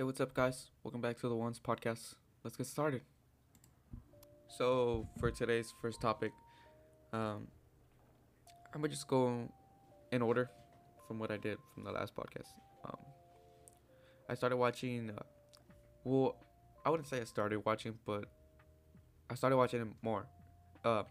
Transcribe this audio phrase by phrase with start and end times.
[0.00, 0.70] Hey, what's up, guys?
[0.82, 2.14] Welcome back to the Ones Podcast.
[2.42, 3.02] Let's get started.
[4.48, 6.32] So, for today's first topic,
[7.12, 7.48] um,
[8.72, 9.46] I'm gonna just go
[10.10, 10.48] in order
[11.06, 12.48] from what I did from the last podcast.
[12.82, 12.96] Um,
[14.26, 15.10] I started watching.
[15.10, 15.22] Uh,
[16.04, 16.36] well,
[16.82, 18.24] I wouldn't say I started watching, but
[19.28, 20.24] I started watching it more.
[20.82, 21.02] Uh,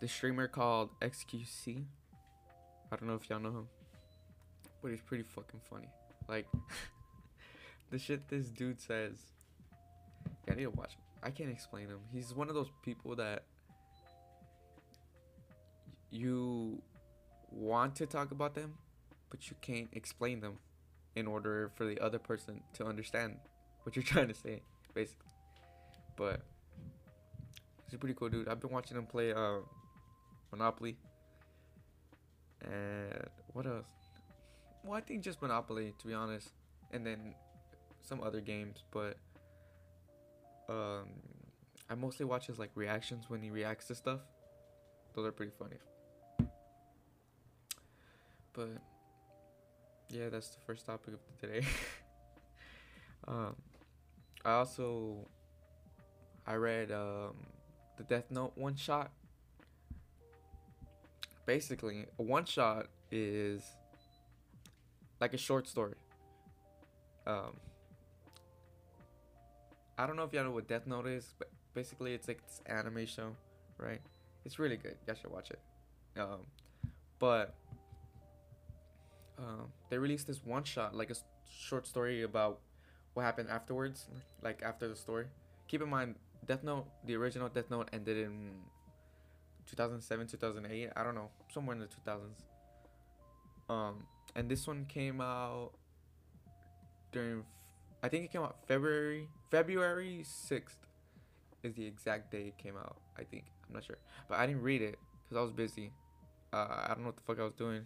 [0.00, 1.86] the streamer called XQC.
[2.92, 3.68] I don't know if y'all know him,
[4.82, 5.88] but he's pretty fucking funny.
[6.28, 6.46] Like.
[7.92, 9.18] the shit this dude says.
[10.46, 10.96] Yeah, I need to watch.
[11.22, 12.00] I can't explain him.
[12.12, 13.44] He's one of those people that
[16.10, 16.82] you
[17.50, 18.74] want to talk about them,
[19.30, 20.58] but you can't explain them
[21.14, 23.36] in order for the other person to understand
[23.82, 24.62] what you're trying to say,
[24.94, 25.30] basically.
[26.16, 26.40] But
[27.84, 28.48] he's a pretty cool dude.
[28.48, 29.58] I've been watching him play uh,
[30.50, 30.96] Monopoly.
[32.64, 33.86] And what else?
[34.82, 36.52] Well, I think just Monopoly, to be honest.
[36.90, 37.34] And then
[38.02, 39.16] some other games, but
[40.68, 41.08] um,
[41.88, 44.20] I mostly watch his like reactions when he reacts to stuff.
[45.14, 45.76] Those are pretty funny.
[48.52, 48.70] But
[50.10, 51.66] yeah, that's the first topic of today.
[53.28, 53.56] um,
[54.44, 55.28] I also
[56.46, 57.34] I read um,
[57.96, 59.10] the Death Note one shot.
[61.46, 63.62] Basically, a one shot is
[65.20, 65.94] like a short story.
[67.26, 67.56] Um,
[70.02, 72.60] I don't know if y'all know what Death Note is, but basically it's like this
[72.66, 73.36] anime show,
[73.78, 74.00] right?
[74.44, 74.96] It's really good.
[75.06, 75.60] Y'all should watch it.
[76.18, 76.40] Um,
[77.20, 77.54] but
[79.38, 81.14] um, they released this one shot, like a
[81.48, 82.58] short story about
[83.14, 84.08] what happened afterwards,
[84.42, 85.26] like after the story.
[85.68, 86.16] Keep in mind,
[86.46, 88.54] Death Note, the original Death Note, ended in
[89.70, 90.90] 2007, 2008.
[90.96, 92.42] I don't know, somewhere in the 2000s.
[93.72, 94.02] Um,
[94.34, 95.70] and this one came out
[97.12, 97.44] during
[98.02, 100.78] I think it came out February February sixth
[101.62, 102.96] is the exact day it came out.
[103.18, 105.92] I think I'm not sure, but I didn't read it because I was busy.
[106.52, 107.82] Uh, I don't know what the fuck I was doing,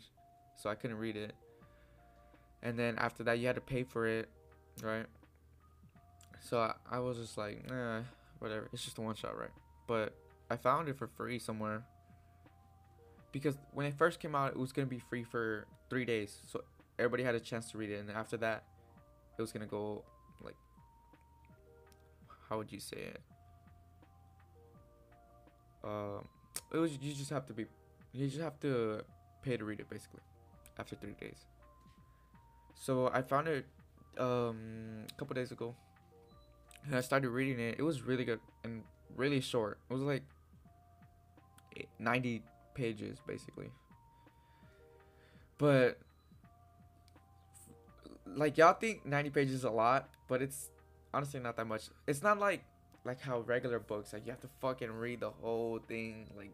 [0.56, 1.34] so I couldn't read it.
[2.62, 4.28] And then after that, you had to pay for it,
[4.82, 5.06] right?
[6.40, 8.00] So I, I was just like, nah,
[8.38, 8.68] whatever.
[8.72, 9.50] It's just a one shot, right?
[9.86, 10.14] But
[10.50, 11.84] I found it for free somewhere.
[13.32, 16.62] Because when it first came out, it was gonna be free for three days, so
[16.98, 18.00] everybody had a chance to read it.
[18.00, 18.64] And after that,
[19.38, 20.02] it was gonna go
[22.48, 23.20] how would you say it?
[25.84, 26.26] Um,
[26.72, 27.66] it was you just have to be
[28.12, 29.02] you just have to
[29.42, 30.20] pay to read it basically
[30.78, 31.46] after three days.
[32.74, 33.66] So I found it
[34.18, 35.74] um a couple days ago,
[36.84, 37.76] and I started reading it.
[37.78, 38.82] It was really good and
[39.16, 39.78] really short.
[39.90, 40.22] It was like
[41.98, 42.42] 90
[42.74, 43.70] pages basically.
[45.58, 45.98] But
[48.26, 50.70] like y'all think 90 pages is a lot, but it's
[51.16, 51.88] honestly not that much.
[52.06, 52.62] It's not like
[53.04, 56.50] like how regular books like you have to fucking read the whole thing like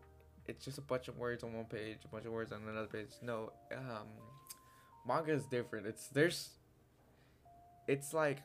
[0.47, 2.87] it's just a bunch of words on one page, a bunch of words on another
[2.87, 3.09] page.
[3.23, 4.07] No, um
[5.07, 5.87] manga is different.
[5.87, 6.51] It's there's
[7.89, 8.39] it's like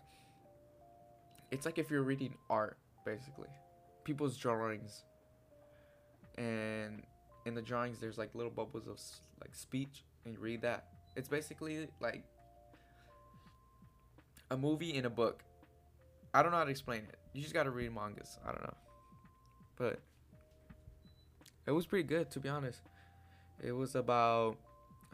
[1.52, 3.50] it's like if you're reading art basically.
[4.04, 5.04] People's drawings
[6.38, 7.04] and
[7.46, 9.00] in the drawings there's like little bubbles of
[9.40, 10.88] like speech and you read that.
[11.16, 12.24] It's basically like
[14.50, 15.44] a movie in a book.
[16.38, 17.18] I don't know how to explain it.
[17.34, 18.38] You just gotta read mangas.
[18.48, 18.78] I don't know,
[19.76, 20.00] but
[21.66, 22.82] it was pretty good to be honest.
[23.60, 24.58] It was about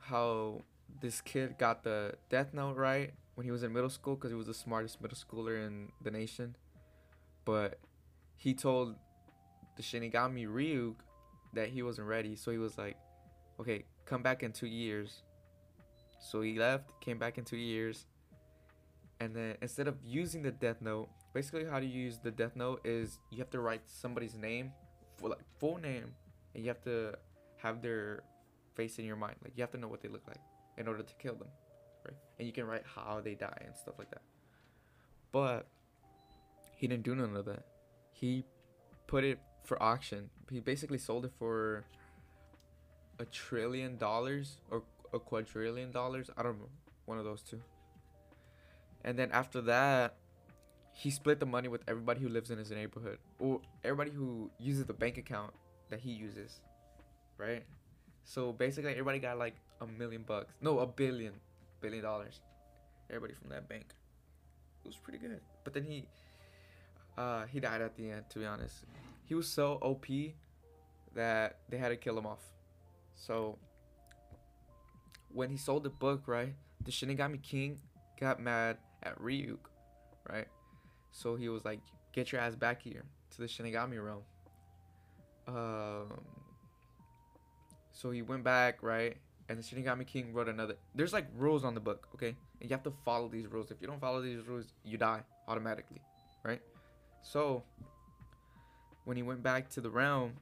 [0.01, 0.63] how
[0.99, 4.35] this kid got the Death Note right when he was in middle school because he
[4.35, 6.57] was the smartest middle schooler in the nation,
[7.45, 7.79] but
[8.35, 8.97] he told
[9.77, 10.95] the Shinigami Ryuk
[11.53, 12.97] that he wasn't ready, so he was like,
[13.61, 15.23] "Okay, come back in two years."
[16.19, 18.07] So he left, came back in two years,
[19.23, 22.81] and then instead of using the death note basically how to use the death note
[22.83, 24.71] is you have to write somebody's name
[25.17, 26.11] full like full name
[26.53, 27.13] and you have to
[27.57, 28.23] have their
[28.75, 29.35] face in your mind.
[29.43, 30.41] Like you have to know what they look like
[30.77, 31.47] in order to kill them
[32.05, 32.17] right?
[32.37, 34.21] And you can write how they die and stuff like that.
[35.31, 35.67] But
[36.75, 37.63] he didn't do none of that.
[38.11, 38.43] He
[39.07, 40.29] put it for auction.
[40.51, 41.85] He basically sold it for
[43.19, 44.83] a trillion dollars or
[45.13, 46.29] a quadrillion dollars.
[46.37, 46.69] I don't know.
[47.05, 47.61] One of those two
[49.03, 50.15] and then after that,
[50.93, 54.85] he split the money with everybody who lives in his neighborhood, or everybody who uses
[54.85, 55.51] the bank account
[55.89, 56.61] that he uses,
[57.37, 57.63] right?
[58.23, 60.53] So basically, everybody got like a million bucks.
[60.61, 61.33] No, a billion,
[61.81, 62.41] billion dollars.
[63.09, 63.85] Everybody from that bank.
[64.83, 65.41] It was pretty good.
[65.63, 66.05] But then he,
[67.17, 68.25] uh, he died at the end.
[68.29, 68.85] To be honest,
[69.25, 70.05] he was so OP
[71.15, 72.43] that they had to kill him off.
[73.15, 73.57] So
[75.29, 76.53] when he sold the book, right,
[76.83, 77.79] the Shinigami King
[78.19, 79.59] got mad at Ryuk
[80.29, 80.47] right?
[81.11, 81.79] So he was like,
[82.11, 84.23] "Get your ass back here to the Shinigami realm."
[85.47, 86.21] Um.
[87.91, 89.17] So he went back, right?
[89.49, 90.75] And the Shinigami King wrote another.
[90.95, 92.35] There's like rules on the book, okay?
[92.59, 93.71] And you have to follow these rules.
[93.71, 96.01] If you don't follow these rules, you die automatically,
[96.43, 96.61] right?
[97.21, 97.63] So
[99.05, 100.33] when he went back to the realm,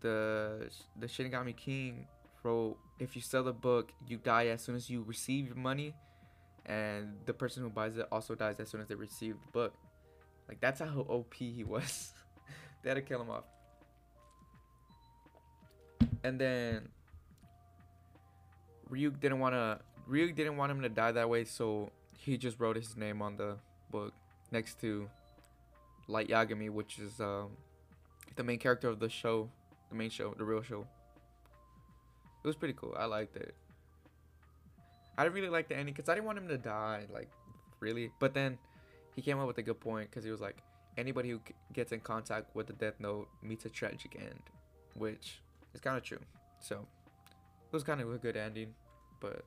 [0.00, 2.06] the the Shinigami King
[2.42, 5.94] wrote, "If you sell the book, you die as soon as you receive your money,
[6.66, 9.74] and the person who buys it also dies as soon as they receive the book."
[10.48, 12.12] Like that's how OP he was.
[12.82, 13.44] they had to kill him off.
[16.24, 16.88] And then
[18.90, 19.80] Ryuk didn't want to.
[20.08, 23.36] Ryuk didn't want him to die that way, so he just wrote his name on
[23.36, 23.56] the
[23.90, 24.12] book
[24.50, 25.08] next to
[26.08, 27.50] Light Yagami, which is um,
[28.36, 29.48] the main character of the show,
[29.88, 30.86] the main show, the real show.
[32.44, 32.94] It was pretty cool.
[32.98, 33.54] I liked it.
[35.18, 37.30] I really liked the ending because I didn't want him to die, like
[37.80, 38.10] really.
[38.18, 38.58] But then
[39.14, 40.62] he came up with a good point because he was like,
[40.96, 41.40] anybody who
[41.72, 44.40] gets in contact with the Death Note meets a tragic end,
[44.94, 45.40] which
[45.74, 46.20] is kind of true.
[46.60, 48.74] So it was kind of a good ending,
[49.20, 49.44] but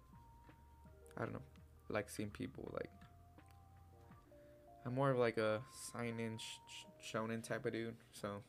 [1.17, 1.41] I don't know.
[1.89, 2.89] I like seeing people like.
[4.85, 5.61] I'm more of like a
[5.91, 8.43] sign-in sh- sh- shonen type of dude, so.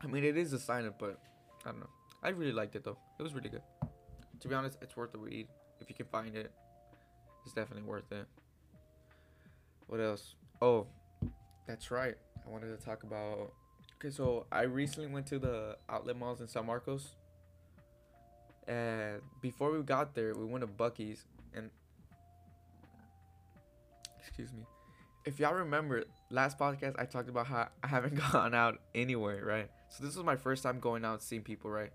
[0.00, 1.18] I mean, it is a seinen, but
[1.64, 1.90] I don't know.
[2.22, 2.98] I really liked it though.
[3.18, 3.62] It was really good.
[4.40, 5.48] To be honest, it's worth the read
[5.80, 6.50] if you can find it.
[7.44, 8.26] It's definitely worth it.
[9.86, 10.34] What else?
[10.60, 10.86] Oh,
[11.66, 12.14] that's right.
[12.46, 13.52] I wanted to talk about.
[13.96, 17.14] Okay, so I recently went to the outlet malls in San Marcos.
[18.66, 21.70] And before we got there, we went to Buc-ee's and.
[24.18, 24.64] Excuse me.
[25.24, 29.70] If y'all remember, last podcast I talked about how I haven't gone out anywhere, right?
[29.88, 31.92] So this was my first time going out seeing people, right?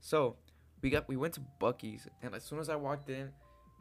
[0.00, 0.36] So
[0.82, 3.30] we got we went to Buc-ee's and as soon as I walked in,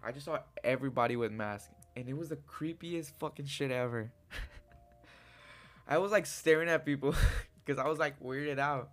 [0.03, 4.11] I just saw everybody with masks and it was the creepiest fucking shit ever.
[5.87, 7.15] I was like staring at people
[7.65, 8.89] because I was like weirded out.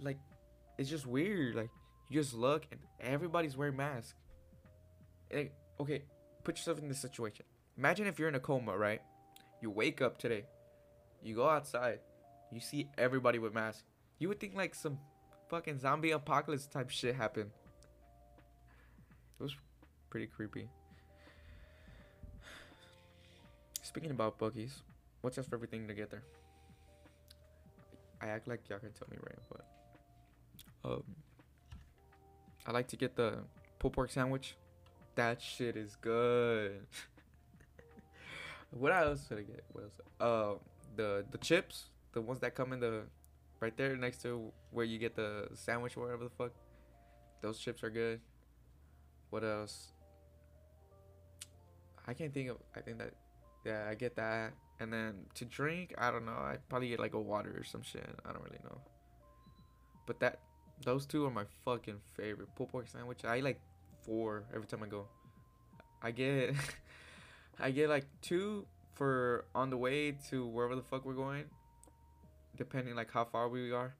[0.00, 0.18] Like
[0.78, 1.54] it's just weird.
[1.54, 1.70] Like
[2.08, 4.14] you just look and everybody's wearing masks.
[5.32, 6.02] Like, okay,
[6.42, 7.44] put yourself in this situation.
[7.78, 9.00] Imagine if you're in a coma, right?
[9.62, 10.44] You wake up today,
[11.22, 12.00] you go outside,
[12.50, 13.84] you see everybody with masks.
[14.18, 14.98] You would think like some
[15.50, 17.50] fucking zombie apocalypse type shit happened.
[19.38, 19.56] It was
[20.08, 20.68] pretty creepy.
[23.82, 24.82] Speaking about Buc-ee's,
[25.20, 26.22] what's your favorite thing to get there?
[28.22, 29.64] I act like y'all can tell me right, but
[30.84, 31.02] um,
[32.66, 33.38] I like to get the
[33.78, 34.56] pulled pork sandwich.
[35.16, 36.86] That shit is good.
[38.70, 39.64] what else should I get?
[39.72, 40.00] What else?
[40.20, 40.58] Uh,
[40.96, 43.02] the the chips, the ones that come in the
[43.60, 46.52] right there next to where you get the sandwich or whatever the fuck.
[47.42, 48.20] Those chips are good.
[49.30, 49.92] What else?
[52.06, 52.56] I can't think of.
[52.74, 53.12] I think that,
[53.64, 54.52] yeah, I get that.
[54.80, 56.32] And then to drink, I don't know.
[56.32, 58.08] I probably get like a water or some shit.
[58.24, 58.78] I don't really know.
[60.06, 60.40] But that,
[60.84, 62.48] those two are my fucking favorite.
[62.56, 63.24] Pulled pork sandwich.
[63.24, 63.60] I like
[64.04, 65.06] four every time I go.
[66.02, 66.54] I get,
[67.60, 71.44] I get like two for on the way to wherever the fuck we're going,
[72.56, 73.94] depending like how far we are,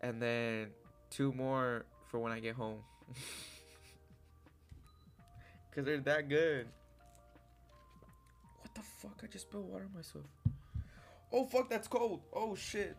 [0.00, 0.68] and then
[1.10, 2.78] two more for when I get home.
[5.74, 6.68] Cause they're that good.
[8.60, 9.20] What the fuck?
[9.22, 10.24] I just spilled water on myself.
[11.32, 12.22] Oh fuck, that's cold.
[12.32, 12.96] Oh shit.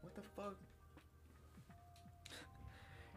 [0.00, 0.56] What the fuck?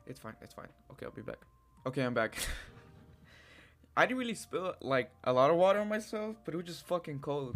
[0.07, 0.33] It's fine.
[0.41, 0.67] It's fine.
[0.91, 1.39] Okay, I'll be back.
[1.85, 2.35] Okay, I'm back.
[3.95, 6.87] I didn't really spill like a lot of water on myself, but it was just
[6.87, 7.55] fucking cold.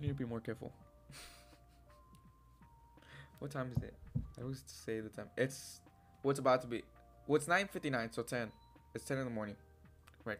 [0.00, 0.72] I need to be more careful.
[3.38, 3.94] what time is it?
[4.38, 5.26] I always say the time.
[5.36, 5.80] It's
[6.22, 6.82] what's about to be.
[7.26, 8.50] Well, it's 9:59, so 10.
[8.94, 9.56] It's 10 in the morning.
[10.24, 10.38] Right.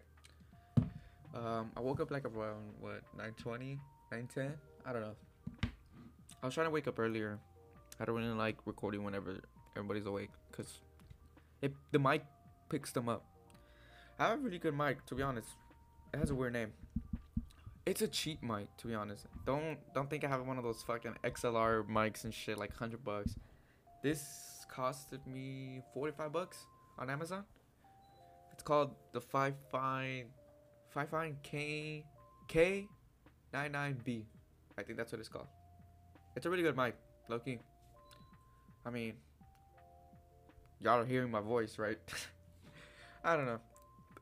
[1.34, 3.78] Um, I woke up like around what 9:20,
[4.10, 4.52] 9:10.
[4.86, 5.14] I don't know.
[6.42, 7.38] I was trying to wake up earlier.
[8.00, 9.40] I don't really like recording whenever
[9.76, 10.80] everybody's awake, cause
[11.60, 12.24] it the mic
[12.70, 13.26] picks them up.
[14.18, 15.48] I have a really good mic, to be honest.
[16.14, 16.72] It has a weird name.
[17.90, 19.26] It's a cheap mic, to be honest.
[19.44, 23.04] Don't don't think I have one of those fucking XLR mics and shit, like hundred
[23.04, 23.34] bucks.
[24.00, 26.66] This costed me forty five bucks
[27.00, 27.42] on Amazon.
[28.52, 30.26] It's called the Five Fine
[30.94, 32.04] Fifine K
[32.46, 32.86] K
[33.52, 34.22] 99B.
[34.78, 35.48] I think that's what it's called.
[36.36, 36.94] It's a really good mic,
[37.28, 37.58] low key.
[38.86, 39.14] I mean,
[40.78, 41.98] y'all are hearing my voice, right?
[43.24, 43.58] I don't know.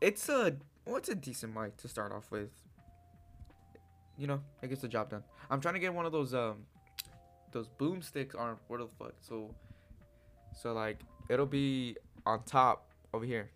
[0.00, 0.56] It's a
[0.86, 2.48] what's a decent mic to start off with.
[4.18, 5.22] You know, it gets the job done.
[5.48, 6.66] I'm trying to get one of those um
[7.52, 9.14] those boomsticks on where the fuck.
[9.20, 9.54] So
[10.54, 11.96] so like it'll be
[12.26, 13.50] on top over here.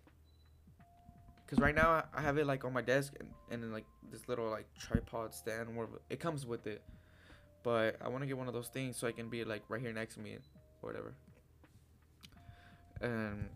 [1.47, 4.27] Cause right now I- have it like on my desk and, and then like this
[4.27, 6.81] little like tripod stand where it comes with it.
[7.61, 9.79] But I want to get one of those things so I can be like right
[9.81, 10.37] here next to me
[10.81, 11.13] whatever.
[13.01, 13.49] And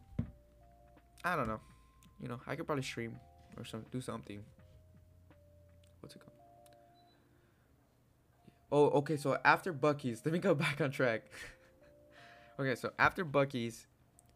[1.24, 1.60] I don't know.
[2.22, 3.18] You know, I could probably stream
[3.58, 4.44] or some do something.
[6.02, 6.37] What's it called?
[8.72, 9.18] Oh, okay.
[9.18, 11.24] So after Buc-ee's, let me go back on track.
[12.60, 13.88] okay, so after Buc-ee's,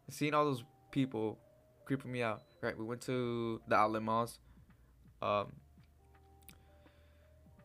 [0.08, 1.38] seeing all those people
[1.84, 2.42] creeping me out.
[2.60, 4.38] Right, we went to the outlet malls.
[5.20, 5.52] Um,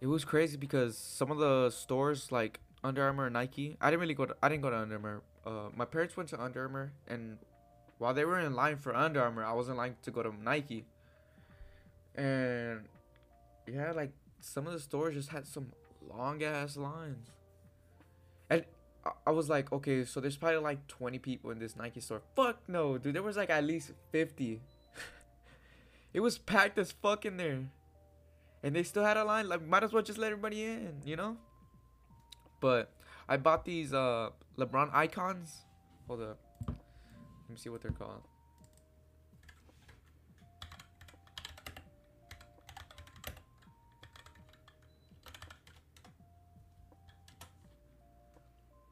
[0.02, 3.78] it was crazy because some of the stores like Under Armour and Nike.
[3.80, 4.26] I didn't really go.
[4.26, 5.22] To, I didn't go to Under Armour.
[5.46, 7.38] Uh, my parents went to Under Armour, and
[8.00, 10.34] while they were in line for Under Armour, I was in line to go to
[10.44, 10.86] Nike.
[12.16, 12.82] And
[13.72, 15.72] yeah, like some of the stores just had some
[16.08, 17.32] long ass lines.
[18.50, 18.66] And
[19.26, 22.22] I- was like, okay, so there's probably like 20 people in this Nike store.
[22.36, 23.16] Fuck no, dude.
[23.16, 24.62] There was like at least 50.
[26.14, 27.70] it was packed as fuck in there.
[28.64, 29.48] And they still had a line.
[29.48, 31.38] Like, might as well just let everybody in, you know?
[32.60, 32.92] But
[33.30, 35.66] I bought these uh LeBron icons.
[36.08, 36.40] Hold up.
[36.68, 38.24] Let me see what they're called.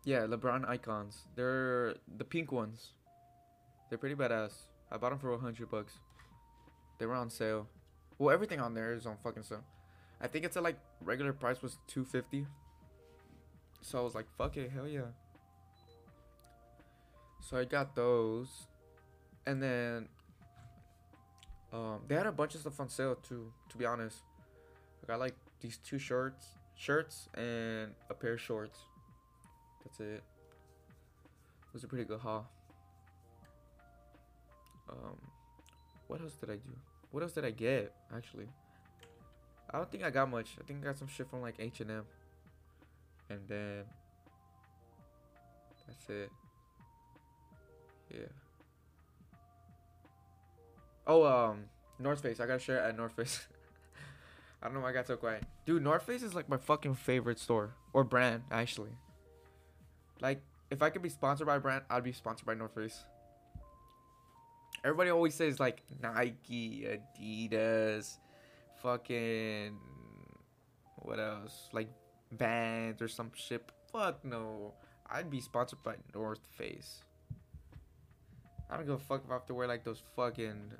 [0.05, 1.23] Yeah, LeBron icons.
[1.35, 2.91] They're the pink ones.
[3.89, 4.53] They're pretty badass.
[4.91, 5.93] I bought them for 100 bucks.
[6.99, 7.67] They were on sale.
[8.19, 9.63] Well, everything on there is on fucking sale.
[10.21, 12.45] I think it's at like regular price was 250.
[13.81, 15.11] So I was like, fuck it, hell yeah.
[17.41, 18.67] So I got those.
[19.47, 20.07] And then
[21.73, 24.19] um they had a bunch of stuff on sale too, to be honest.
[25.03, 26.45] I got like these two shirts,
[26.75, 28.79] shirts and a pair of shorts.
[29.99, 30.23] It.
[31.63, 32.49] It was a pretty good haul.
[34.89, 35.17] Um,
[36.07, 36.75] what else did I do?
[37.11, 37.93] What else did I get?
[38.15, 38.47] Actually,
[39.71, 40.55] I don't think I got much.
[40.59, 42.03] I think I got some shit from like H and M,
[43.29, 43.83] and then
[45.87, 46.29] that's it.
[48.13, 48.27] Yeah.
[51.07, 51.65] Oh, um,
[51.99, 52.39] North Face.
[52.39, 53.47] I got a shirt at North Face.
[54.61, 55.43] I don't know why I got so quiet.
[55.65, 58.97] Dude, North Face is like my fucking favorite store or brand, actually.
[60.21, 60.41] Like,
[60.71, 63.03] if I could be sponsored by a brand, I'd be sponsored by North Face.
[64.83, 68.17] Everybody always says like Nike, Adidas,
[68.81, 69.77] fucking
[70.97, 71.69] what else?
[71.71, 71.89] Like
[72.31, 73.63] Vans or some shit.
[73.91, 74.73] Fuck no.
[75.09, 77.03] I'd be sponsored by North Face.
[78.69, 80.71] I don't give a fuck if I have to wear like those fucking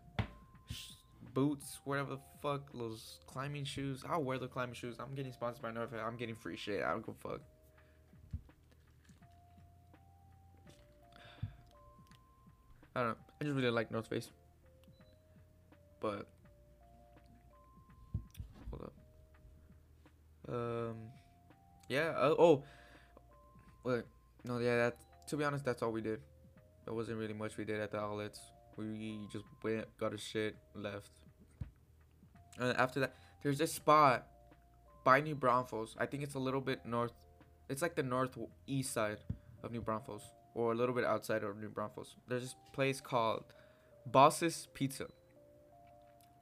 [1.34, 4.04] boots, whatever the fuck, those climbing shoes.
[4.10, 4.98] I'll wear the climbing shoes.
[5.00, 6.00] I'm getting sponsored by North Face.
[6.04, 6.84] I'm getting free shit.
[6.84, 7.42] I don't give a fuck.
[12.96, 13.16] I don't know.
[13.42, 14.30] I just really like North Face.
[16.00, 16.28] But
[18.70, 18.94] hold up.
[20.48, 20.96] Um,
[21.90, 22.14] yeah.
[22.18, 22.64] Uh, oh,
[23.84, 24.04] wait.
[24.46, 24.78] No, yeah.
[24.78, 24.98] That
[25.28, 26.22] to be honest, that's all we did.
[26.86, 28.40] There wasn't really much we did at the outlets.
[28.78, 31.10] We just went, got a shit, left.
[32.60, 34.28] And after that, there's this spot
[35.04, 35.96] by New Braunfels.
[36.00, 37.14] I think it's a little bit north.
[37.70, 39.18] It's like the northeast side
[39.64, 40.24] of New Braunfels
[40.55, 42.15] or a little bit outside of New Braunfels.
[42.27, 43.43] There's this place called
[44.07, 45.07] Boss's Pizza.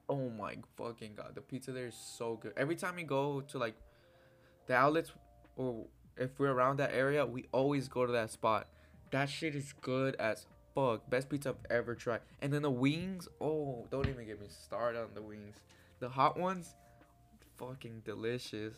[0.07, 2.53] Oh my fucking god, the pizza there is so good.
[2.55, 3.75] Every time we go to like
[4.67, 5.11] the outlets
[5.55, 8.67] or if we're around that area, we always go to that spot.
[9.11, 11.09] That shit is good as fuck.
[11.09, 12.21] Best pizza I've ever tried.
[12.41, 15.55] And then the wings, oh, don't even get me started on the wings.
[15.99, 16.75] The hot ones,
[17.57, 18.75] fucking delicious.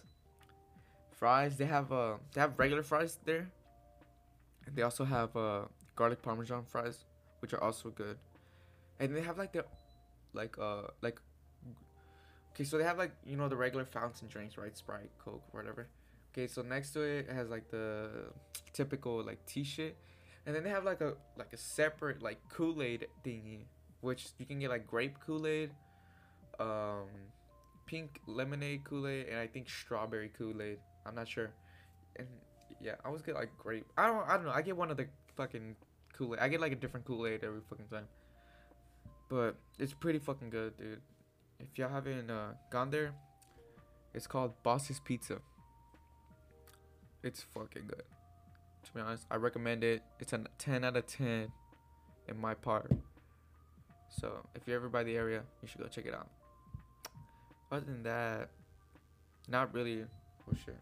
[1.12, 3.50] Fries, they have uh they have regular fries there.
[4.66, 5.64] And they also have uh,
[5.96, 7.06] garlic parmesan fries,
[7.40, 8.18] which are also good.
[9.00, 9.66] And they have like the,
[10.34, 11.20] like uh like.
[12.54, 14.76] Okay, so they have like you know the regular fountain drinks, right?
[14.78, 15.88] Sprite, Coke, whatever.
[16.32, 18.10] Okay, so next to it, it has like the
[18.74, 19.98] typical like tea shit,
[20.46, 23.66] and then they have like a like a separate like Kool Aid thingy,
[24.02, 25.72] which you can get like grape Kool Aid,
[26.60, 27.08] um,
[27.86, 30.80] pink lemonade Kool Aid, and I think strawberry Kool Aid.
[31.06, 31.52] I'm not sure,
[32.18, 32.28] and
[32.82, 33.86] yeah, I always get like grape.
[33.98, 34.28] I don't.
[34.28, 34.52] I don't know.
[34.52, 35.76] I get one of the fucking
[36.14, 36.40] Kool Aid.
[36.40, 38.08] I get like a different Kool Aid every fucking time.
[39.30, 41.02] But it's pretty fucking good, dude.
[41.60, 43.14] If y'all haven't uh, gone there,
[44.14, 45.40] it's called Boss's Pizza.
[47.24, 48.04] It's fucking good.
[48.84, 50.04] To be honest, I recommend it.
[50.20, 51.52] It's a 10 out of 10
[52.28, 52.92] in my part.
[54.10, 56.28] So if you're ever by the area, you should go check it out.
[57.72, 58.50] Other than that,
[59.50, 60.04] not really.
[60.48, 60.78] Oh shit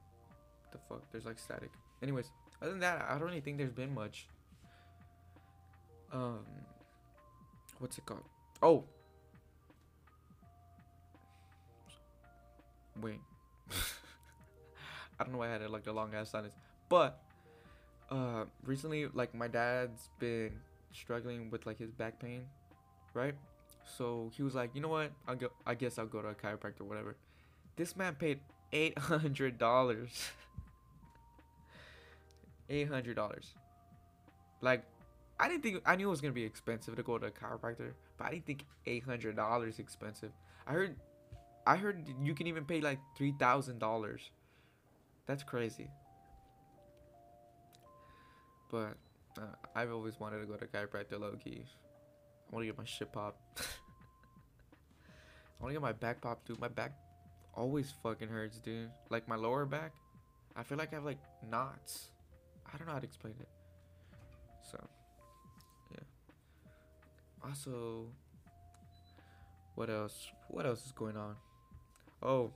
[0.73, 1.01] the fuck?
[1.11, 1.71] There's like static.
[2.01, 4.27] Anyways, other than that, I don't really think there's been much.
[6.11, 6.45] Um,
[7.79, 8.23] what's it called?
[8.61, 8.83] Oh,
[13.01, 13.19] wait.
[15.19, 16.53] I don't know why I had it like a long ass silence.
[16.89, 17.19] But
[18.11, 20.51] uh recently like my dad's been
[20.91, 22.43] struggling with like his back pain,
[23.13, 23.35] right?
[23.97, 25.11] So he was like, you know what?
[25.27, 27.15] I'll go I guess I'll go to a chiropractor whatever.
[27.75, 28.39] This man paid
[28.71, 30.31] eight hundred dollars.
[32.69, 33.53] eight hundred dollars.
[34.61, 34.83] Like
[35.39, 37.93] I didn't think I knew it was gonna be expensive to go to a chiropractor,
[38.17, 40.31] but I didn't think eight hundred dollars expensive.
[40.67, 40.95] I heard
[41.65, 44.31] I heard you can even pay like three thousand dollars.
[45.25, 45.89] That's crazy.
[48.69, 48.97] But
[49.37, 51.63] uh, I've always wanted to go to chiropractor low key.
[51.63, 53.39] I want to get my shit popped.
[55.59, 56.59] I want to get my back popped, dude.
[56.59, 56.93] My back
[57.53, 58.89] always fucking hurts, dude.
[59.09, 59.93] Like my lower back.
[60.55, 62.09] I feel like I have like knots.
[62.73, 63.47] I don't know how to explain it.
[64.69, 64.83] So,
[65.91, 67.47] yeah.
[67.47, 68.07] Also,
[69.75, 70.29] what else?
[70.47, 71.35] What else is going on?
[72.21, 72.51] Oh,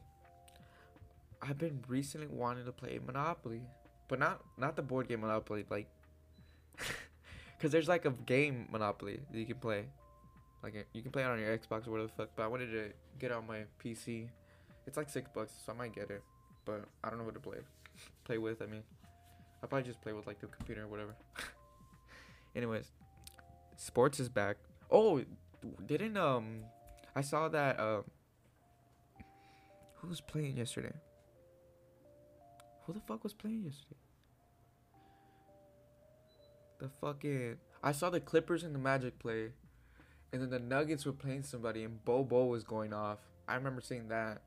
[1.42, 3.62] I've been recently wanting to play Monopoly,
[4.08, 5.88] but not not the board game Monopoly, like,
[7.60, 9.86] cause there's like a game Monopoly that you can play,
[10.64, 12.30] like you can play it on your Xbox or whatever the fuck.
[12.36, 14.30] But I wanted to get on my PC.
[14.88, 16.24] It's like six bucks, so I might get it,
[16.66, 17.58] but I don't know who to play,
[18.24, 18.62] play with.
[18.62, 18.84] I mean,
[19.62, 21.16] I'll probably just play with like the computer or whatever.
[22.56, 22.92] Anyways,
[23.76, 24.58] sports is back.
[24.92, 25.24] Oh,
[25.86, 26.64] didn't um,
[27.16, 28.04] I saw that um.
[29.96, 30.94] Who was playing yesterday?
[32.86, 33.96] Who the fuck was playing yesterday?
[36.80, 39.50] The fucking I saw the Clippers and the Magic play,
[40.32, 43.20] and then the Nuggets were playing somebody, and Bol Bol was going off.
[43.48, 44.42] I remember seeing that.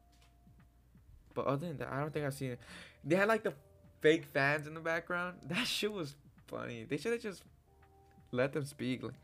[1.35, 2.61] But other than that, I don't think I've seen it.
[3.05, 3.55] They had like the
[4.01, 5.37] fake fans in the background.
[5.49, 6.15] That shit was
[6.47, 6.85] funny.
[6.89, 7.43] They should have just
[8.33, 9.03] let them speak.
[9.03, 9.15] Like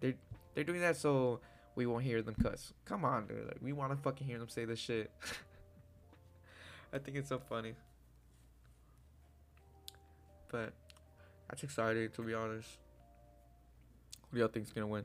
[0.00, 0.14] they're
[0.54, 1.40] they're doing that so
[1.74, 2.72] we won't hear them cuss.
[2.84, 3.46] Come on, dude.
[3.46, 5.10] Like we want to fucking hear them say this shit.
[6.92, 7.74] I think it's so funny.
[10.48, 10.72] But
[11.48, 12.68] that's exciting to be honest.
[14.30, 15.04] Who do y'all think's gonna win?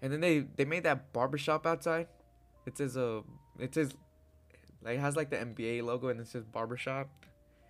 [0.00, 2.08] And then they they made that barbershop outside.
[2.66, 3.20] It says uh
[3.58, 3.94] it says
[4.82, 7.08] like it has like the NBA logo and it says barbershop.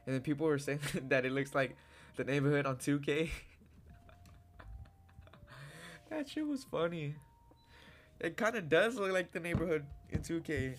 [0.07, 1.77] And then people were saying that it looks like
[2.17, 3.31] the neighborhood on 2K.
[6.11, 7.15] that shit was funny.
[8.21, 10.77] It kind of does look like the neighborhood in 2K.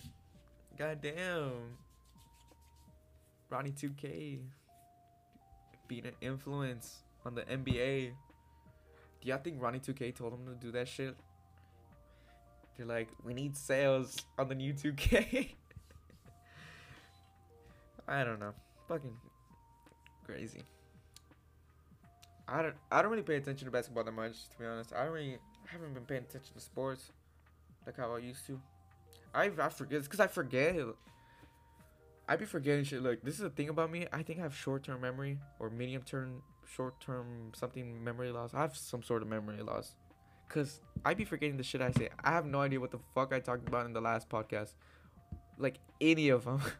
[0.78, 1.76] God damn.
[3.50, 4.40] Ronnie 2K
[5.86, 8.12] being an influence on the NBA.
[9.20, 11.16] Do y'all think Ronnie 2K told him to do that shit?
[12.76, 15.48] They're like, we need sales on the new 2K.
[18.08, 18.52] I don't know.
[18.94, 19.16] Fucking
[20.24, 20.62] crazy.
[22.46, 24.92] I don't I don't really pay attention to basketball that much, to be honest.
[24.92, 27.10] I don't really I haven't been paying attention to sports
[27.86, 28.60] like how I used to.
[29.34, 30.76] I I forget because I forget.
[32.28, 33.02] I be forgetting shit.
[33.02, 34.06] Look, this is the thing about me.
[34.12, 38.54] I think I have short term memory or medium term, short term something memory loss.
[38.54, 39.96] I have some sort of memory loss,
[40.48, 42.10] cause I be forgetting the shit I say.
[42.22, 44.74] I have no idea what the fuck I talked about in the last podcast,
[45.58, 46.62] like any of them.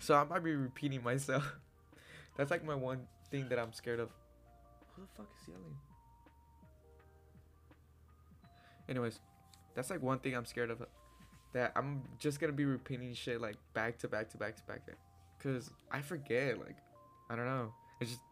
[0.00, 1.56] so I might be repeating myself.
[2.36, 4.10] That's like my one thing that I'm scared of.
[4.96, 5.76] Who the fuck is yelling?
[8.88, 9.20] Anyways,
[9.74, 10.82] that's like one thing I'm scared of.
[11.52, 14.82] That I'm just gonna be repeating shit like back to back to back to back.
[15.42, 16.76] Cause I forget, like,
[17.30, 17.72] I don't know.
[18.00, 18.22] It's just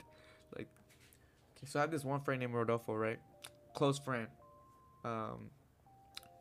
[0.57, 0.69] like,
[1.57, 3.19] okay, so I have this one friend named Rodolfo, right?
[3.75, 4.29] Close friend.
[5.05, 5.51] Um,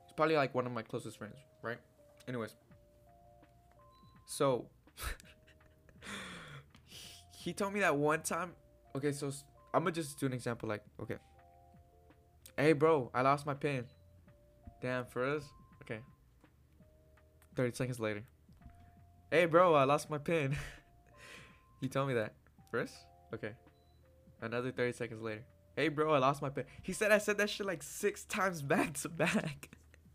[0.05, 1.79] he's probably like one of my closest friends, right?
[2.27, 2.55] Anyways,
[4.25, 4.65] so
[7.37, 8.53] he told me that one time.
[8.95, 9.31] Okay, so
[9.73, 10.67] I'm gonna just do an example.
[10.67, 11.17] Like, okay,
[12.57, 13.85] hey, bro, I lost my pin.
[14.81, 15.43] Damn, for us.
[15.83, 15.99] Okay.
[17.55, 18.23] 30 seconds later.
[19.29, 20.57] Hey, bro, I lost my pin.
[21.81, 22.33] he told me that.
[22.71, 22.93] First?
[23.33, 23.51] Okay.
[24.41, 25.43] Another 30 seconds later.
[25.75, 26.65] Hey, bro, I lost my pin.
[26.81, 29.69] He said I said that shit like six times back to back.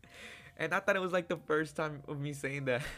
[0.57, 2.81] and I thought it was like the first time of me saying that.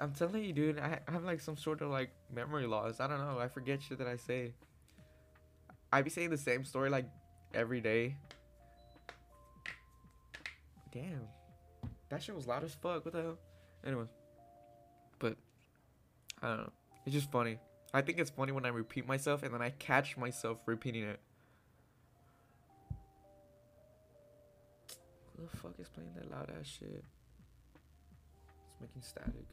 [0.00, 3.00] I'm telling you, dude, I have like some sort of like memory loss.
[3.00, 3.38] I don't know.
[3.38, 4.52] I forget shit that I say.
[5.92, 7.08] I be saying the same story like
[7.54, 8.16] every day.
[10.92, 11.28] Damn.
[12.10, 13.04] That shit was loud as fuck.
[13.04, 13.38] What the hell?
[13.84, 14.04] Anyway.
[15.18, 15.36] But,
[16.42, 16.72] I don't know.
[17.06, 17.58] It's just funny.
[17.94, 21.20] I think it's funny when I repeat myself and then I catch myself repeating it.
[25.36, 27.04] Who the fuck is playing that loud ass shit?
[28.68, 29.46] It's making static.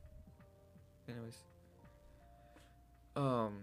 [1.09, 1.37] Anyways.
[3.15, 3.53] Um.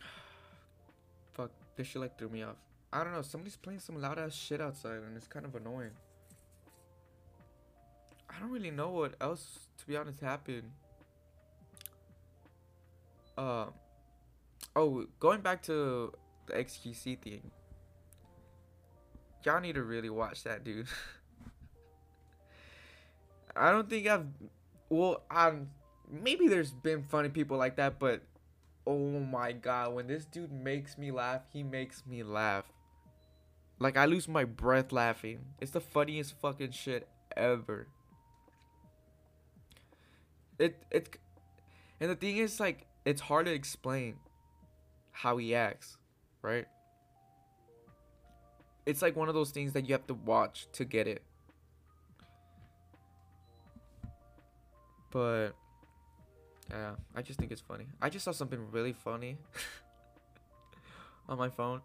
[1.32, 1.50] Fuck.
[1.76, 2.56] This shit like threw me off.
[2.92, 3.22] I don't know.
[3.22, 5.92] Somebody's playing some loud ass shit outside and it's kind of annoying.
[8.28, 10.70] I don't really know what else, to be honest, happened.
[13.36, 13.66] Uh,
[14.76, 16.12] oh, going back to
[16.46, 17.50] the XQC thing.
[19.44, 20.86] Y'all need to really watch that, dude.
[23.56, 24.26] I don't think I've.
[24.92, 25.70] Well, I'm.
[26.10, 28.20] Maybe there's been funny people like that, but
[28.86, 32.66] oh my god, when this dude makes me laugh, he makes me laugh.
[33.78, 35.46] Like I lose my breath laughing.
[35.62, 37.88] It's the funniest fucking shit ever.
[40.58, 41.16] It it
[41.98, 44.16] and the thing is like it's hard to explain
[45.10, 45.96] how he acts,
[46.42, 46.66] right?
[48.84, 51.22] It's like one of those things that you have to watch to get it.
[55.12, 55.50] But
[56.70, 57.84] yeah, I just think it's funny.
[58.00, 59.36] I just saw something really funny
[61.28, 61.82] on my phone.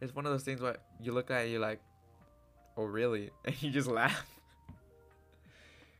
[0.00, 1.80] It's one of those things where you look at it, and you're like,
[2.76, 4.26] "Oh, really?" and you just laugh.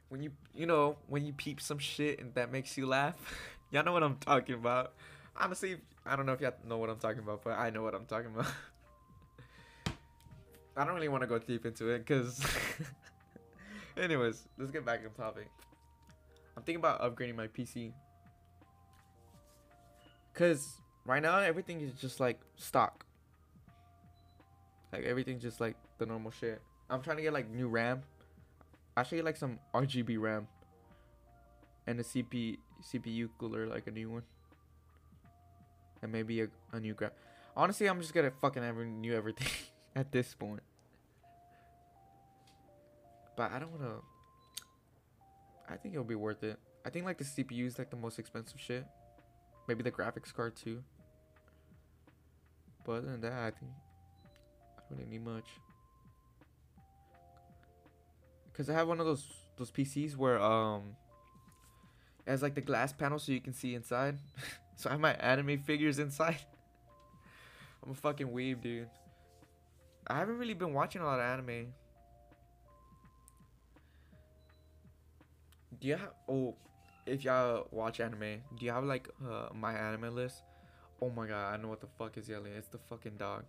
[0.08, 3.16] when you you know when you peep some shit and that makes you laugh,
[3.70, 4.94] y'all know what I'm talking about.
[5.36, 7.94] Honestly, I don't know if y'all know what I'm talking about, but I know what
[7.94, 8.52] I'm talking about.
[10.76, 12.44] I don't really want to go deep into it because.
[13.96, 15.50] Anyways, let's get back on topic.
[16.60, 17.94] I'm thinking about upgrading my PC.
[20.34, 23.06] Cause right now everything is just like stock.
[24.92, 26.60] Like everything's just like the normal shit.
[26.90, 28.02] I'm trying to get like new RAM.
[28.94, 30.48] I should get like some RGB RAM.
[31.86, 34.22] And a CP CPU cooler, like a new one.
[36.02, 37.12] And maybe a, a new graph.
[37.56, 39.48] Honestly, I'm just gonna fucking ever new everything
[39.96, 40.62] at this point.
[43.34, 44.00] But I don't wanna
[45.70, 46.58] I think it'll be worth it.
[46.84, 48.84] I think like the CPU is like the most expensive shit.
[49.68, 50.82] Maybe the graphics card too.
[52.84, 53.70] But other than that, I think
[54.76, 55.46] I don't really need much.
[58.52, 60.96] Cause I have one of those those PCs where um
[62.26, 64.18] it has like the glass panel so you can see inside.
[64.76, 66.38] so I have my anime figures inside.
[67.84, 68.88] I'm a fucking weeb, dude.
[70.06, 71.72] I haven't really been watching a lot of anime.
[75.80, 76.54] Do you have oh
[77.06, 80.42] if y'all watch anime, do you have like uh, my anime list?
[81.02, 82.52] Oh my god, I know what the fuck is yelling.
[82.52, 83.44] It's the fucking dog.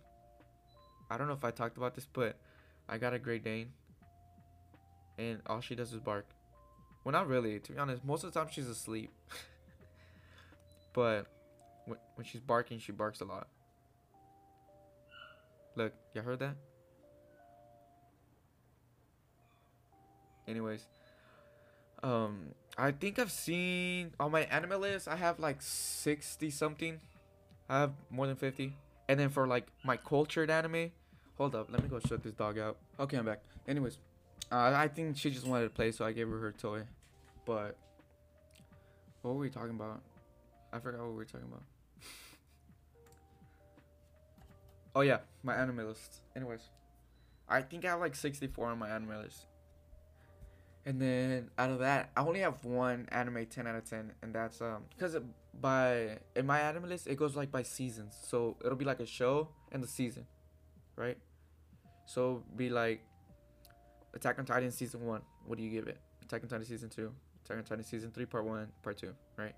[1.10, 2.36] I don't know if I talked about this, but
[2.88, 3.72] I got a Great Dane.
[5.18, 6.26] And all she does is bark.
[7.04, 7.60] Well, not really.
[7.60, 9.10] To be honest, most of the time she's asleep.
[10.94, 11.26] but
[11.84, 13.48] when, when she's barking, she barks a lot.
[15.76, 16.56] Look, you heard that?
[20.48, 20.86] Anyways,
[22.02, 25.08] um, I think I've seen on my anime list.
[25.08, 27.00] I have like sixty something.
[27.68, 28.76] I have more than fifty.
[29.08, 30.90] And then for like my cultured anime,
[31.36, 32.78] hold up, let me go shut this dog out.
[32.98, 33.40] Okay, I'm back.
[33.68, 33.98] Anyways,
[34.50, 36.82] uh, I think she just wanted to play, so I gave her her toy.
[37.44, 37.76] But
[39.22, 40.00] what were we talking about?
[40.72, 41.62] I forgot what we were talking about.
[44.94, 46.22] oh yeah, my anime list.
[46.34, 46.70] Anyways,
[47.48, 49.46] I think I have like 64 on my anime list.
[50.84, 54.34] And then out of that, I only have one anime 10 out of 10, and
[54.34, 55.16] that's um because
[55.60, 59.06] by in my anime list it goes like by seasons, so it'll be like a
[59.06, 60.26] show and the season,
[60.96, 61.18] right?
[62.06, 63.04] So be like
[64.14, 65.22] Attack on Titan season one.
[65.46, 65.98] What do you give it?
[66.22, 67.12] Attack on Titan season two,
[67.44, 69.54] Attack on Titan season three, part one, part two, right?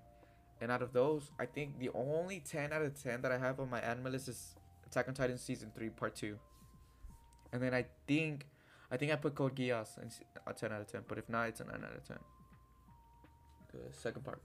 [0.61, 3.59] And out of those, I think the only 10 out of 10 that I have
[3.59, 6.37] on my anime list is Attack on Titan season three, part two.
[7.51, 8.45] And then I think
[8.91, 10.09] I think I put Code Geass in
[10.45, 12.17] a 10 out of 10, but if not, it's a 9 out of 10.
[13.73, 14.41] The second part.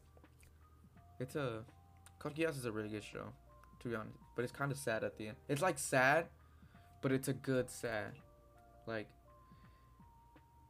[1.18, 1.62] It's a.
[2.18, 3.24] Code Geass is a really good show,
[3.80, 4.16] to be honest.
[4.34, 5.36] But it's kind of sad at the end.
[5.48, 6.26] It's like sad,
[7.02, 8.12] but it's a good sad.
[8.86, 9.06] Like,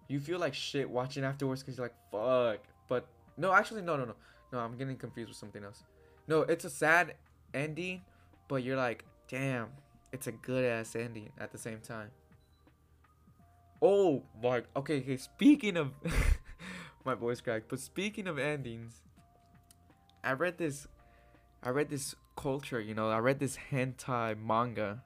[0.09, 2.61] you feel like shit watching afterwards because you're like, fuck.
[2.89, 3.07] But,
[3.37, 4.15] no, actually, no, no, no.
[4.53, 5.85] No, I'm getting confused with something else.
[6.27, 7.15] No, it's a sad
[7.55, 8.03] ending,
[8.49, 9.69] but you're like, damn,
[10.13, 12.11] it's a good ass ending at the same time.
[13.83, 14.63] Oh my.
[14.77, 15.17] Okay, okay.
[15.17, 15.93] Speaking of,
[17.05, 17.69] my voice cracked.
[17.69, 19.03] But speaking of endings,
[20.23, 20.87] I read this.
[21.63, 22.81] I read this culture.
[22.81, 25.03] You know, I read this hentai manga.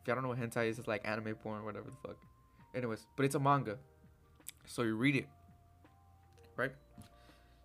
[0.00, 2.16] If y'all don't know what hentai is, it's like anime porn, whatever the fuck.
[2.74, 3.78] Anyways, but it's a manga,
[4.66, 5.26] so you read it,
[6.56, 6.72] right?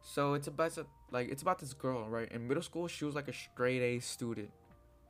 [0.02, 0.78] So it's about
[1.12, 2.32] like it's about this girl, right?
[2.32, 4.50] In middle school, she was like a straight A student,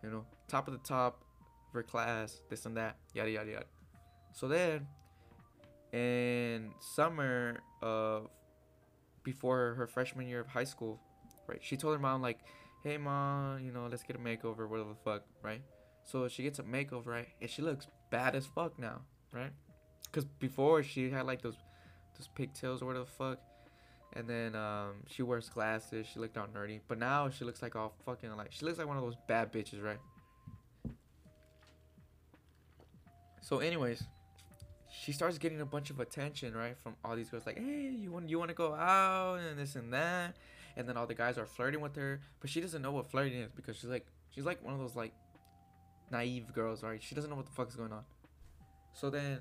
[0.04, 1.22] you know, top of the top
[1.68, 3.66] of her class, this and that, yada yada yada.
[4.34, 4.88] So then
[5.94, 8.28] in summer of
[9.24, 11.00] before her freshman year of high school,
[11.48, 11.60] right?
[11.62, 12.40] She told her mom like,
[12.84, 15.62] "Hey mom, you know, let's get a makeover, whatever the fuck, right?"
[16.04, 17.28] So she gets a makeover, right?
[17.40, 19.02] And she looks bad as fuck now,
[19.32, 19.52] right?
[20.12, 21.58] Cuz before she had like those
[22.18, 23.40] those pigtails or whatever the fuck.
[24.16, 26.06] And then um, she wears glasses.
[26.06, 28.88] She looked all nerdy, but now she looks like all fucking like she looks like
[28.88, 30.00] one of those bad bitches, right?
[33.42, 34.02] So, anyways,
[34.94, 37.46] she starts getting a bunch of attention, right, from all these girls.
[37.46, 40.36] Like, hey, you want you want to go out and this and that,
[40.78, 43.40] and then all the guys are flirting with her, but she doesn't know what flirting
[43.40, 45.14] is because she's like she's like one of those like
[46.12, 47.02] naive girls, right?
[47.02, 48.04] She doesn't know what the fuck is going on.
[48.94, 49.40] So then,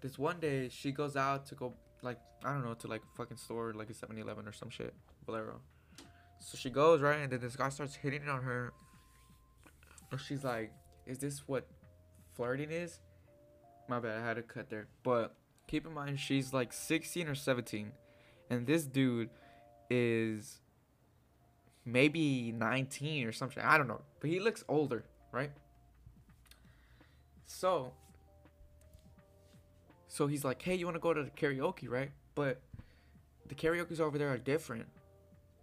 [0.00, 3.16] this one day she goes out to go like I don't know to like a
[3.16, 4.94] fucking store like a 7-Eleven or some shit,
[5.26, 5.60] Bolero.
[6.38, 8.72] So she goes right, and then this guy starts hitting on her.
[10.12, 10.72] And she's like,
[11.04, 11.66] "Is this what
[12.36, 13.00] flirting is?"
[13.88, 14.86] My bad, I had a cut there.
[15.02, 15.34] But
[15.66, 17.92] keep in mind, she's like 16 or 17,
[18.50, 19.30] and this dude
[19.88, 20.60] is
[21.84, 23.62] maybe 19 or something.
[23.62, 25.50] I don't know, but he looks older, right?
[27.46, 27.92] So,
[30.06, 32.60] so he's like, "Hey, you want to go to the karaoke, right?" But
[33.48, 34.86] the karaoke's over there are different.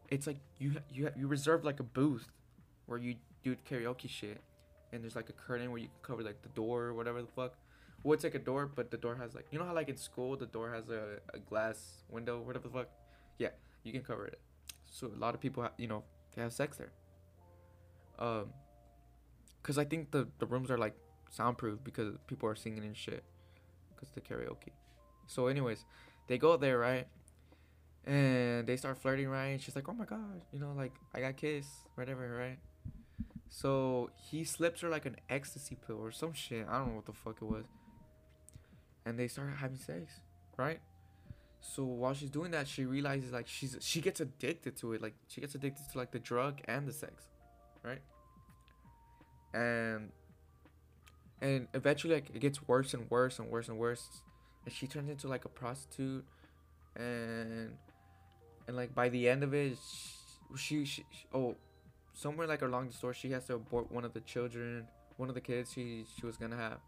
[0.09, 2.27] It's like you you you reserve like a booth
[2.88, 4.41] where you do karaoke shit,
[4.91, 7.27] and there's like a curtain where you can cover like the door or whatever the
[7.27, 7.53] fuck.
[8.05, 9.97] Well, it's like a door, but the door has like you know how like in
[9.97, 12.89] school the door has a, a glass window, whatever the fuck.
[13.39, 13.49] Yeah,
[13.83, 14.39] you can cover it.
[14.91, 16.03] So a lot of people, ha- you know,
[16.35, 16.91] they have sex there.
[18.19, 18.53] Um,
[19.63, 20.93] cause I think the the rooms are like
[21.31, 23.23] soundproof because people are singing and shit,
[23.95, 24.73] cause the karaoke.
[25.25, 25.83] So, anyways,
[26.27, 27.07] they go there right,
[28.05, 29.47] and they start flirting right.
[29.47, 32.59] And she's like, "Oh my god, you know, like I got kissed, whatever, right?"
[33.49, 36.67] So he slips her like an ecstasy pill or some shit.
[36.69, 37.65] I don't know what the fuck it was.
[39.05, 40.13] And they start having sex,
[40.57, 40.79] right?
[41.61, 45.01] So while she's doing that, she realizes like she's she gets addicted to it.
[45.01, 47.23] Like she gets addicted to like the drug and the sex,
[47.83, 48.01] right?
[49.53, 50.11] And
[51.41, 54.21] and eventually like it gets worse and worse and worse and worse,
[54.63, 56.23] and she turns into like a prostitute,
[56.95, 57.71] and
[58.67, 59.77] and like by the end of it,
[60.55, 61.55] she she, she oh
[62.13, 64.87] somewhere like along the story, she has to abort one of the children,
[65.17, 66.79] one of the kids she she was gonna have,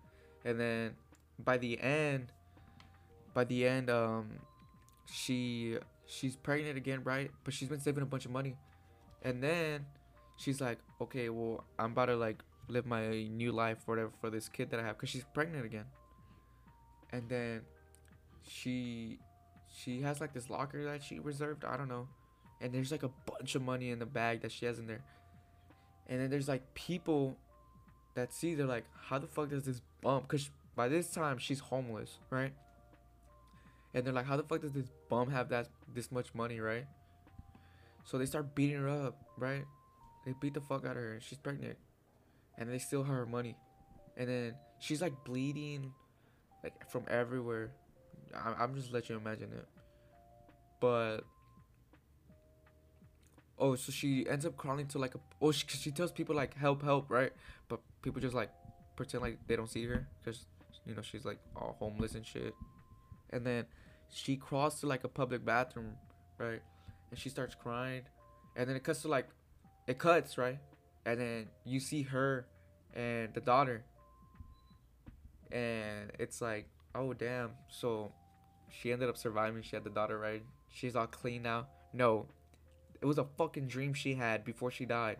[0.46, 0.96] and then
[1.40, 2.32] by the end,
[3.34, 4.40] by the end, um,
[5.12, 7.32] she she's pregnant again, right?
[7.44, 8.56] But she's been saving a bunch of money,
[9.22, 9.86] and then
[10.38, 14.50] she's like, okay, well, I'm about to like live my new life, whatever, for this
[14.50, 15.86] kid that I have, cause she's pregnant again,
[17.12, 17.62] and then
[18.44, 19.20] she
[19.68, 22.08] she has like this locker that she reserved, I don't know,
[22.62, 25.04] and there's like a bunch of money in the bag that she has in there.
[26.10, 27.38] And then there's like people
[28.16, 30.28] that see they're like how the fuck does this bump?
[30.28, 32.54] Because by this time she's homeless right?
[33.94, 36.86] And they're like how the fuck does this bum have that this much money right?
[38.06, 39.66] So they start beating her up right?
[40.26, 41.20] They beat the fuck out of her.
[41.22, 41.78] She's pregnant.
[42.58, 43.56] And they steal her money.
[44.18, 45.94] And then she's like bleeding
[46.64, 47.72] like from everywhere.
[48.36, 49.66] I- i'm just let you imagine it.
[50.80, 51.22] But
[53.58, 56.56] oh so she ends up crawling to like a oh she, she tells people like
[56.56, 57.32] help help right?
[57.70, 58.52] But people just like
[58.96, 60.46] pretend like they don't see her because
[60.88, 62.54] you know she's like all homeless and shit.
[63.32, 63.66] And then
[64.10, 65.96] she crawls to like a public bathroom
[66.38, 66.62] right?
[67.10, 68.04] And she starts crying.
[68.56, 69.28] And then it cuts to like
[69.88, 70.60] it cuts right?
[71.06, 72.48] And then you see her
[72.94, 73.84] and the daughter.
[75.52, 77.52] And it's like oh damn.
[77.70, 78.12] So
[78.70, 79.62] she ended up surviving.
[79.62, 80.44] She had the daughter right?
[80.70, 81.68] She's all clean now.
[81.94, 82.28] No.
[83.02, 85.18] It was a fucking dream she had before she died.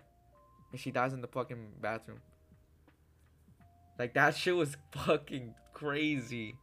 [0.72, 2.20] And she dies in the fucking bathroom.
[3.98, 6.56] Like that shit was fucking crazy.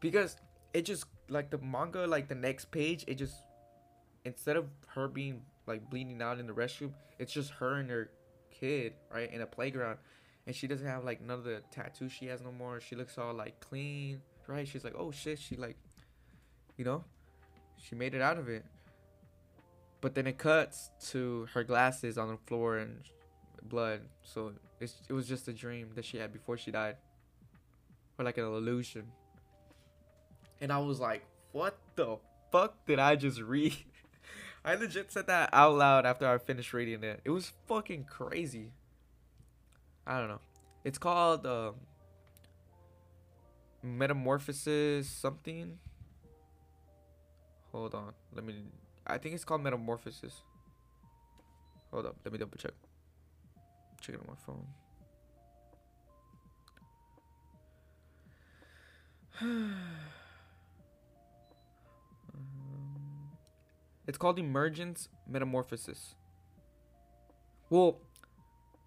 [0.00, 0.36] Because
[0.72, 3.34] it just like the manga, like the next page, it just
[4.24, 8.10] instead of her being like bleeding out in the restroom, it's just her and her
[8.50, 9.98] kid, right, in a playground.
[10.46, 12.80] And she doesn't have like none of the tattoos she has no more.
[12.80, 14.66] She looks all like clean, right?
[14.66, 15.76] She's like, oh shit, she like,
[16.76, 17.04] you know,
[17.76, 18.64] she made it out of it.
[20.00, 23.02] But then it cuts to her glasses on the floor and
[23.62, 24.00] blood.
[24.22, 26.96] So it's, it was just a dream that she had before she died.
[28.18, 29.04] Or like an illusion.
[30.60, 32.18] And I was like, what the
[32.52, 33.76] fuck did I just read?
[34.64, 37.20] I legit said that out loud after I finished reading it.
[37.24, 38.72] It was fucking crazy.
[40.06, 40.40] I don't know.
[40.84, 41.76] It's called um,
[43.82, 45.78] Metamorphosis something.
[47.72, 48.12] Hold on.
[48.34, 48.54] Let me
[49.06, 50.42] I think it's called Metamorphosis.
[51.90, 52.72] Hold up, let me double check.
[54.00, 54.66] Check it on my phone.
[64.06, 66.16] It's called Emergence Metamorphosis.
[67.68, 68.00] Well,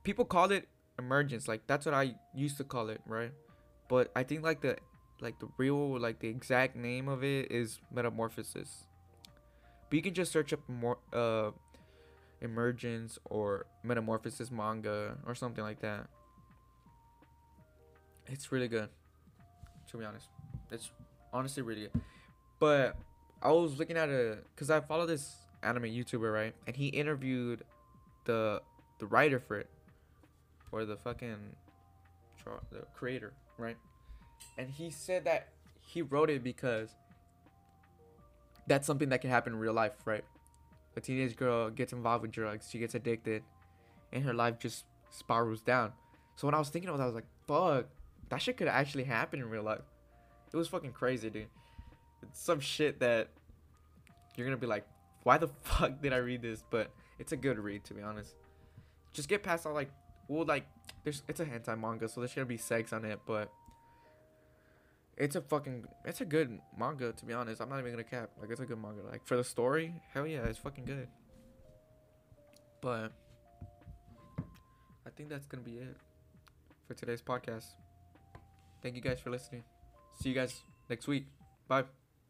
[0.03, 0.67] people call it
[0.99, 3.31] emergence, like that's what I used to call it, right?
[3.87, 4.75] But I think like the
[5.21, 8.85] like the real like the exact name of it is Metamorphosis.
[9.89, 11.51] But you can just search up more uh
[12.43, 16.07] Emergence or Metamorphosis manga or something like that.
[18.27, 18.89] It's really good.
[19.89, 20.27] To be honest,
[20.71, 20.91] it's
[21.31, 22.01] honestly really good.
[22.59, 22.95] But
[23.41, 27.63] I was looking at a because I follow this anime YouTuber right, and he interviewed
[28.25, 28.61] the
[28.99, 29.69] the writer for it
[30.71, 31.37] or the fucking
[32.71, 33.77] the creator right,
[34.57, 35.49] and he said that
[35.81, 36.89] he wrote it because
[38.67, 40.23] that's something that can happen in real life, right?
[40.95, 43.43] A teenage girl gets involved with drugs, she gets addicted,
[44.11, 45.91] and her life just spirals down.
[46.35, 47.85] So when I was thinking of that, I was like, fuck,
[48.29, 49.81] that shit could actually happen in real life.
[50.51, 51.47] It was fucking crazy, dude.
[52.21, 53.29] It's some shit that
[54.35, 54.85] you're gonna be like,
[55.23, 56.63] why the fuck did I read this?
[56.69, 58.35] But it's a good read, to be honest.
[59.13, 59.91] Just get past all like,
[60.27, 60.65] well, like,
[61.03, 63.51] there's it's a hentai manga, so there's gonna be sex on it, but
[65.17, 67.61] it's a fucking it's a good manga to be honest.
[67.61, 68.29] I'm not even gonna cap.
[68.39, 69.01] Like it's a good manga.
[69.09, 71.07] Like for the story, hell yeah, it's fucking good.
[72.81, 73.11] But
[75.05, 75.97] I think that's gonna be it
[76.87, 77.65] for today's podcast.
[78.81, 79.63] Thank you guys for listening.
[80.21, 81.27] See you guys next week.
[81.67, 82.02] Bye.